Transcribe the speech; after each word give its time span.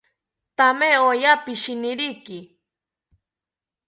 Thame 0.57 0.89
oya 1.09 1.31
pishiniriki 1.43 2.39